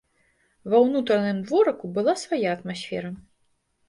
[0.73, 3.13] Ва ўнутраным дворыку была свая атмасфера.